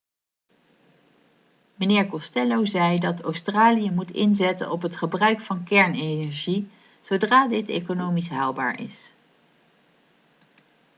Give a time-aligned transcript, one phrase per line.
[1.75, 6.69] meneer costello zei dat australië moet inzetten op het gebruik van kernenergie
[7.01, 9.11] zodra dit economisch haalbaar is